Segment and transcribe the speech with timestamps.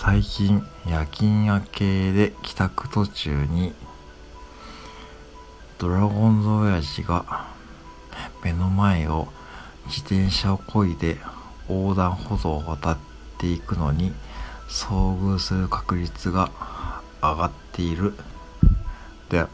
[0.00, 3.72] 最近夜勤明けで帰宅途中に
[5.76, 7.48] ドラゴンズ親父が
[8.44, 9.26] 目の前を
[9.86, 11.18] 自転車をこいで
[11.68, 12.98] 横断歩道を渡っ
[13.38, 14.12] ていくのに
[14.68, 16.52] 遭遇する確率が
[17.20, 18.14] 上がっている。
[19.30, 19.46] で